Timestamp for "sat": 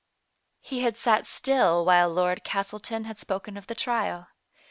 0.97-1.27